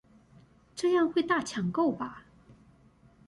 [0.75, 2.25] 這樣會大搶購吧